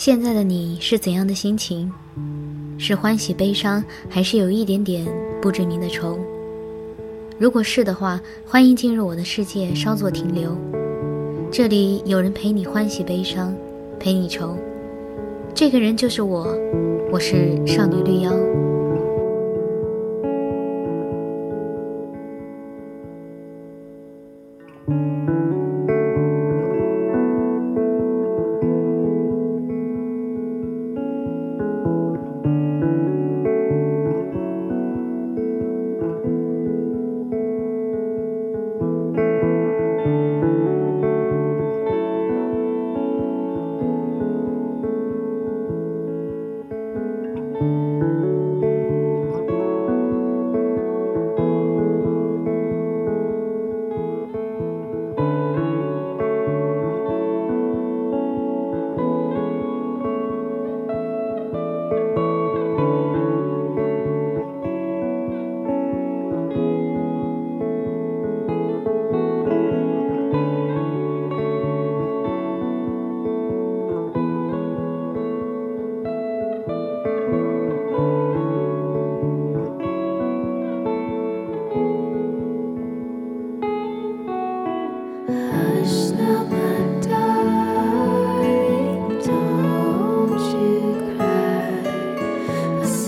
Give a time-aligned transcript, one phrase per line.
[0.00, 1.92] 现在的你是怎样的心情？
[2.78, 5.06] 是欢喜悲伤，还是有一点点
[5.42, 6.18] 不知名的愁？
[7.38, 10.56] 如果是的话，欢迎进入我的世界，稍作停留。
[11.52, 13.54] 这里有人陪你欢喜悲伤，
[13.98, 14.56] 陪你愁。
[15.54, 16.46] 这个人就是我，
[17.12, 18.32] 我是少女绿妖。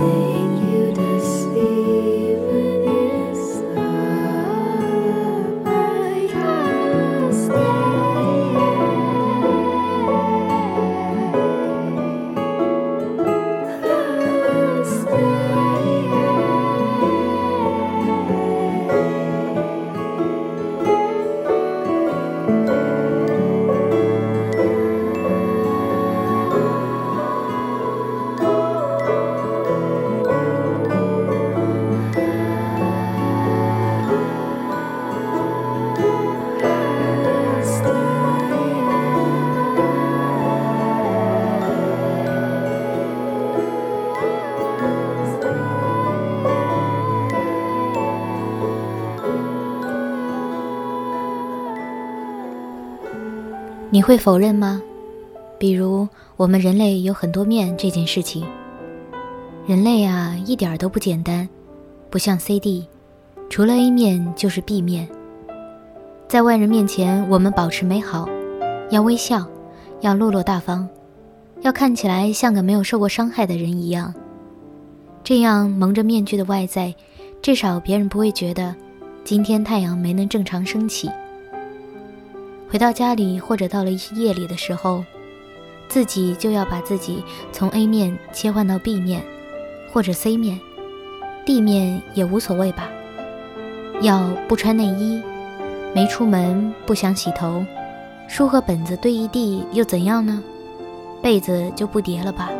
[0.00, 0.29] say.
[54.00, 54.80] 你会否认吗？
[55.58, 58.46] 比如我们人类有很多面这件事情。
[59.66, 61.46] 人类啊，一点都不简单，
[62.08, 62.86] 不像 CD，
[63.50, 65.06] 除了 A 面就是 B 面。
[66.26, 68.26] 在外人面前，我们保持美好，
[68.88, 69.46] 要微笑，
[70.00, 70.88] 要落落大方，
[71.60, 74.14] 要看起来像个没有受过伤害的人一样。
[75.22, 76.94] 这样蒙着面具的外在，
[77.42, 78.74] 至少别人不会觉得
[79.24, 81.10] 今天太阳没能正常升起。
[82.70, 85.04] 回到家里，或者到了夜里的时候，
[85.88, 89.24] 自己就要把自己从 A 面切换到 B 面，
[89.92, 90.60] 或者 C 面
[91.44, 92.88] ，D 面也无所谓吧。
[94.02, 95.20] 要不穿内衣，
[95.92, 97.64] 没出门，不想洗头，
[98.28, 100.40] 书和本子堆一地又怎样呢？
[101.20, 102.50] 被子就不叠了吧，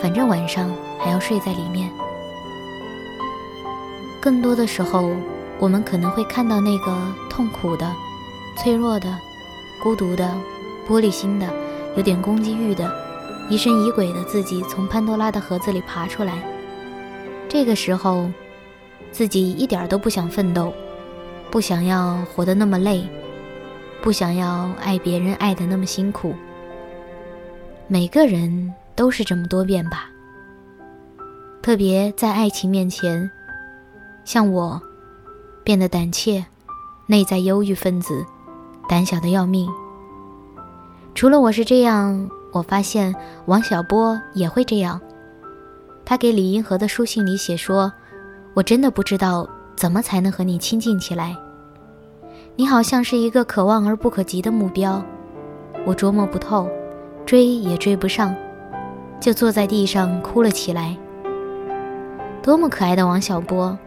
[0.00, 1.90] 反正晚上还要睡在里面。
[4.22, 5.10] 更多的时候，
[5.58, 6.96] 我们可能会看到那个
[7.28, 7.86] 痛苦的、
[8.56, 9.14] 脆弱的。
[9.82, 10.30] 孤独的、
[10.86, 11.48] 玻璃心的、
[11.96, 12.92] 有点攻击欲的、
[13.48, 16.34] 疑神疑鬼的自己从潘多拉的盒子里爬出来。
[17.48, 18.30] 这个时候，
[19.10, 20.72] 自己一点都不想奋斗，
[21.50, 23.02] 不想要活得那么累，
[24.02, 26.34] 不想要爱别人爱得那么辛苦。
[27.88, 30.10] 每个人都是这么多变吧。
[31.62, 33.30] 特别在爱情面前，
[34.24, 34.80] 像我，
[35.64, 36.44] 变得胆怯，
[37.06, 38.24] 内在忧郁分子。
[38.90, 39.70] 胆小的要命。
[41.14, 43.14] 除了我是这样，我发现
[43.46, 45.00] 王小波也会这样。
[46.04, 47.92] 他给李银河的书信里写说
[48.52, 51.36] ：“我真的不知道怎么才能和你亲近起来。
[52.56, 55.00] 你好像是一个可望而不可及的目标，
[55.86, 56.68] 我琢磨不透，
[57.24, 58.34] 追也追不上，
[59.20, 60.96] 就坐在地上哭了起来。
[62.42, 63.78] 多么可爱的王小波，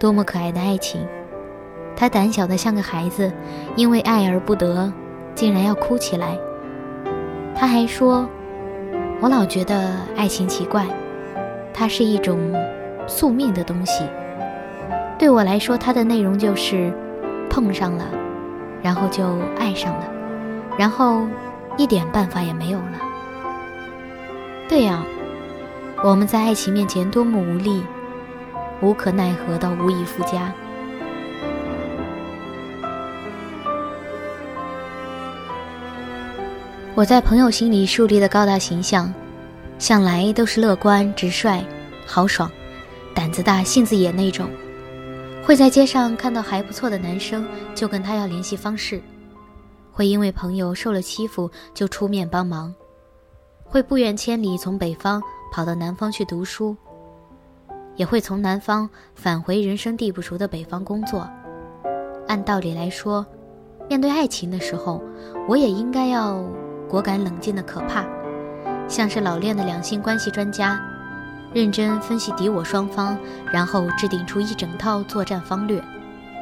[0.00, 1.00] 多么可爱的爱情。”
[2.02, 3.30] 他胆小的像个孩子，
[3.76, 4.92] 因为爱而不得，
[5.36, 6.36] 竟然要哭起来。
[7.54, 8.28] 他还说
[9.22, 10.84] ：“我老觉得爱情奇怪，
[11.72, 12.52] 它是一种
[13.06, 14.04] 宿命的东西。
[15.16, 16.92] 对我来说，它的内容就是
[17.48, 18.04] 碰上了，
[18.82, 20.04] 然后就爱上了，
[20.76, 21.28] 然后
[21.76, 22.98] 一点办法也没有了。
[24.68, 25.04] 对呀，
[26.02, 27.84] 我们在爱情面前多么无力，
[28.80, 30.52] 无可奈何到无以复加。”
[36.94, 39.10] 我在朋友心里树立的高大形象，
[39.78, 41.64] 向来都是乐观、直率、
[42.06, 42.52] 豪爽、
[43.14, 44.46] 胆子大、性子野那种。
[45.42, 48.98] 会在街上看到还不错的男生，就跟他要联系方式；
[49.90, 52.70] 会因为朋友受了欺负就出面帮忙；
[53.64, 56.76] 会不远千里从北方跑到南方去读书；
[57.96, 61.26] 也会从南方返回人生地不熟的北方工作。
[62.28, 63.24] 按道理来说，
[63.88, 65.02] 面对爱情的时候，
[65.48, 66.44] 我也应该要
[66.92, 68.04] 果敢冷静的可怕，
[68.86, 70.78] 像是老练的两性关系专家。
[71.54, 73.16] 认真分析敌我双方，
[73.50, 75.82] 然后制定出一整套作战方略，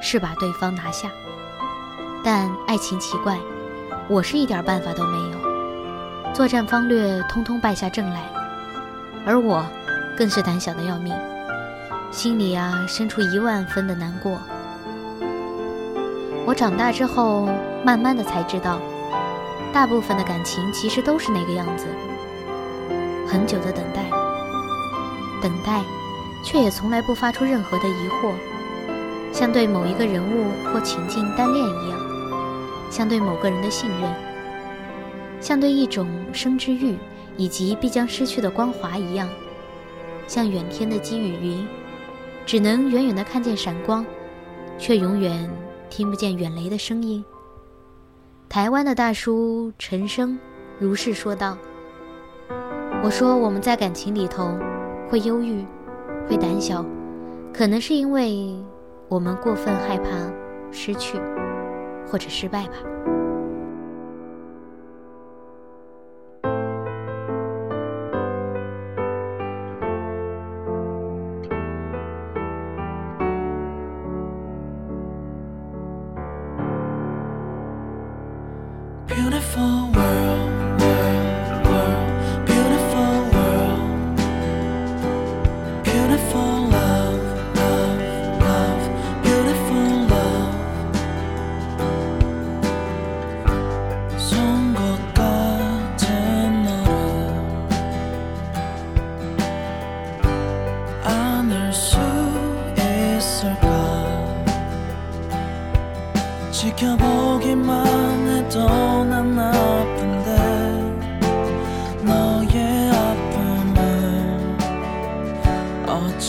[0.00, 1.10] 是把对方拿下。
[2.24, 3.38] 但爱情奇怪，
[4.08, 8.22] 我是一点办法都没有，作战方略通通败下阵来，
[9.26, 9.62] 而我
[10.16, 11.14] 更是胆小的要命，
[12.10, 14.38] 心里啊生出一万分的难过。
[16.46, 17.50] 我长大之后，
[17.84, 18.78] 慢慢的才知道，
[19.72, 21.86] 大部分的感情其实都是那个样子，
[23.26, 24.02] 很久的等待。
[25.40, 25.84] 等待，
[26.44, 28.32] 却也从来不发出任何的疑惑，
[29.32, 32.00] 像对某一个人物或情境单恋一样，
[32.90, 34.12] 像对某个人的信任，
[35.40, 36.96] 像对一种生之欲
[37.36, 39.28] 以及必将失去的光华一样，
[40.26, 41.68] 像远天的积雨云，
[42.44, 44.04] 只能远远的看见闪光，
[44.76, 45.48] 却永远
[45.88, 47.24] 听不见远雷的声音。
[48.48, 50.38] 台湾的大叔陈升
[50.78, 51.56] 如是说道
[53.04, 54.58] ：“我说我们在感情里头。”
[55.10, 55.64] 会忧郁，
[56.28, 56.84] 会胆小，
[57.50, 58.54] 可能是因为
[59.08, 60.10] 我们过分害怕
[60.70, 61.18] 失去
[62.06, 62.74] 或者失败吧。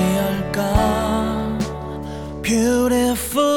[0.00, 1.58] 어찌할까
[2.42, 3.49] beautiful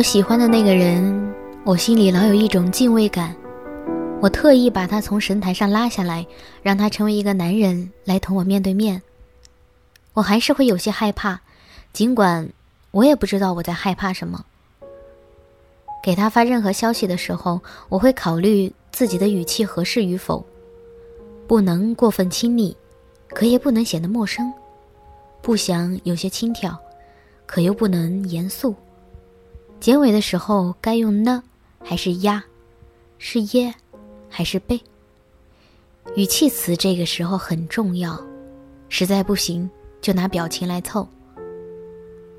[0.00, 3.36] 我喜欢的那个人，我心里老有一种敬畏感。
[4.22, 6.26] 我特意把他从神台上拉下来，
[6.62, 9.02] 让他成为一个男人来同我面对面。
[10.14, 11.38] 我还是会有些害怕，
[11.92, 12.48] 尽管
[12.92, 14.42] 我也不知道我在害怕什么。
[16.02, 20.42] 给他发任何消息的时候，我会考虑自己的语气合适与否，
[21.46, 22.74] 不能过分亲密，
[23.28, 24.46] 可也不能显得陌生；
[25.42, 26.74] 不想有些轻佻，
[27.44, 28.74] 可又不能严肃。
[29.80, 31.42] 结尾的时候该用呢
[31.82, 32.44] 还是呀？
[33.16, 33.74] 是耶
[34.28, 34.78] 还是贝？
[36.14, 38.20] 语气词这个时候很重要，
[38.90, 39.68] 实在不行
[40.02, 41.08] 就拿表情来凑。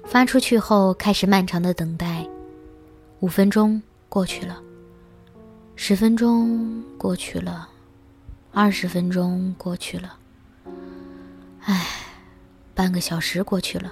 [0.05, 2.25] 发出去后开始漫长的等待。
[3.21, 4.61] 五分钟过去了，
[5.75, 7.69] 十分钟过去了，
[8.51, 10.17] 二十分钟过去了，
[11.61, 11.87] 唉，
[12.73, 13.91] 半个小时过去了。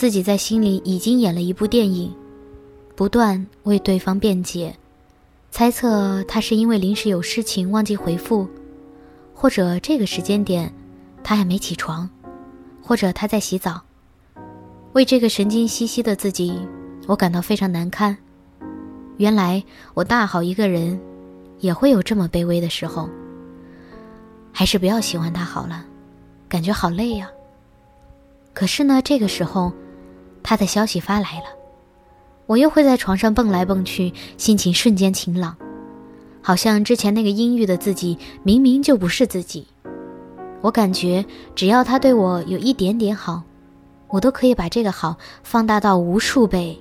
[0.00, 2.10] 自己在心里已经演了一部电影，
[2.96, 4.74] 不断为对方辩解，
[5.50, 8.48] 猜测他是因为临时有事情忘记回复，
[9.34, 10.72] 或者这个时间点
[11.22, 12.08] 他还没起床，
[12.80, 13.78] 或者他在洗澡，
[14.94, 16.58] 为这个神经兮兮的自己。
[17.06, 18.16] 我感到非常难堪。
[19.18, 20.98] 原来我大好一个人，
[21.58, 23.06] 也会有这么卑微的时候。
[24.50, 25.84] 还是不要喜欢他好了，
[26.48, 27.30] 感觉好累呀。
[28.54, 29.70] 可是呢，这个时候，
[30.42, 31.46] 他的消息发来了，
[32.46, 35.56] 我又会在床上蹦来蹦去，心情瞬间晴朗，
[36.42, 39.66] 好像之前那个阴郁的自己明明就不是自己。
[40.60, 43.42] 我感觉只要他对我有一点点好，
[44.08, 46.78] 我都可以把这个好放大到无数倍。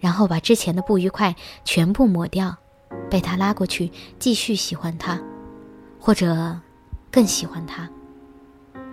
[0.00, 2.54] 然后把之前的不愉快全部抹掉，
[3.08, 5.18] 被他拉过去继续喜欢他，
[5.98, 6.58] 或者
[7.10, 7.88] 更喜欢他。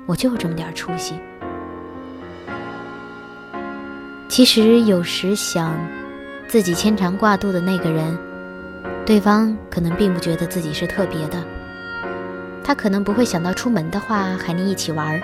[0.07, 1.15] 我就这么点出息。
[4.31, 5.77] 其实有时想，
[6.47, 8.17] 自己牵肠挂肚的那个人，
[9.05, 11.37] 对方可能并不觉得自己是特别的。
[12.63, 15.21] 他可能不会想到出门的话喊你一起玩，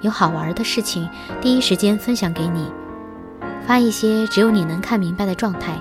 [0.00, 1.08] 有好玩的事情
[1.40, 2.68] 第一时间分享给你。
[3.64, 5.80] 发一些只有你能看明白的状态，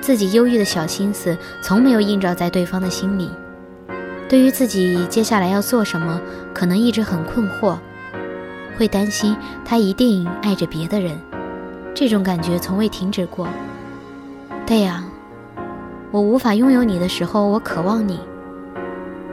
[0.00, 3.30] 自己忧郁的小心思从没有映照在对方的心里。
[4.28, 6.20] 对于自己接下来要做什么，
[6.52, 7.78] 可能一直很困惑，
[8.80, 11.14] 会担心他一定爱着别的人，
[11.94, 13.46] 这种感觉从未停止过。
[14.66, 15.04] 对呀，
[16.10, 18.18] 我无法拥有你的时候，我渴望你。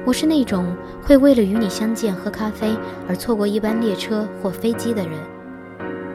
[0.05, 0.65] 我是那种
[1.01, 2.75] 会为了与你相见喝咖啡
[3.07, 5.13] 而错过一班列车或飞机的人。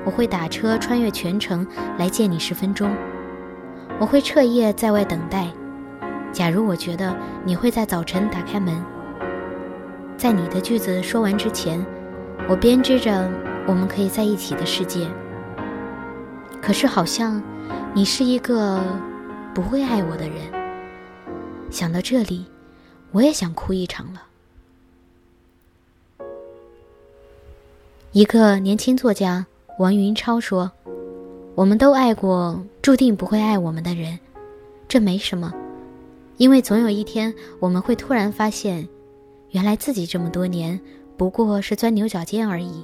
[0.05, 2.95] 我会打车穿越全城来见你十分钟，
[3.99, 5.49] 我会彻夜在外等待。
[6.35, 8.75] 假如我觉得你会在早晨打开门，
[10.19, 11.83] 在你的句子说完之前，
[12.49, 13.31] 我编织着
[13.67, 15.07] 我们可以在一起的世界。
[16.61, 17.43] 可是好像
[17.95, 18.81] 你是一个
[19.55, 20.37] 不会爱我的人。
[21.71, 22.45] 想到这里，
[23.13, 24.23] 我也想哭一场了。
[28.13, 29.47] 一个年轻作家。
[29.79, 30.71] 王云超说
[31.57, 34.19] ：“我们都爱过注定不会爱我们的人，
[34.87, 35.51] 这没什么，
[36.37, 38.87] 因为总有一天我们会突然发现，
[39.53, 40.79] 原来自己这么多年
[41.17, 42.83] 不过是钻牛角尖而已。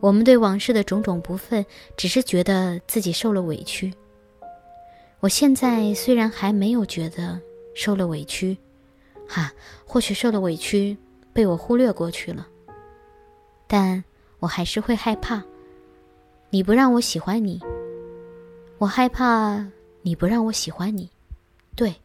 [0.00, 1.64] 我们对往事的种种不忿，
[1.96, 3.92] 只是觉得自己受了委屈。
[5.20, 7.40] 我现在虽然还没有觉得
[7.74, 8.56] 受了委屈，
[9.26, 9.52] 哈，
[9.84, 10.96] 或许受了委屈
[11.32, 12.46] 被我忽略过去了，
[13.66, 14.04] 但
[14.38, 15.42] 我还是会害怕。”
[16.50, 17.60] 你不让我喜欢你，
[18.78, 19.66] 我害怕
[20.02, 21.10] 你不让我喜欢你，
[21.74, 21.96] 对，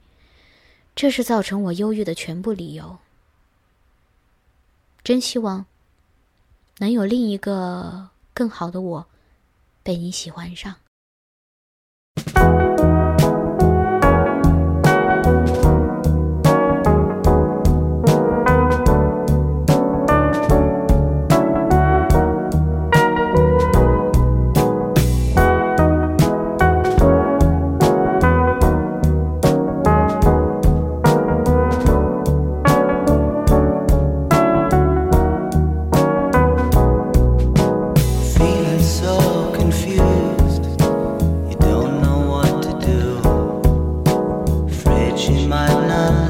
[0.95, 2.97] 这是造成我忧郁的全部理由。
[5.03, 5.65] 真希望
[6.77, 9.07] 能有另一个更好的我
[9.83, 10.75] 被你喜欢上。
[45.21, 46.20] she might not